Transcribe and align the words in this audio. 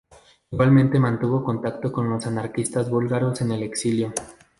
Igualmente 0.49 0.97
mantuvo 0.99 1.43
contacto 1.43 1.91
con 1.91 2.09
los 2.09 2.25
anarquistas 2.25 2.89
búlgaros 2.89 3.41
en 3.41 3.51
el 3.51 3.61
exilio. 3.61 4.11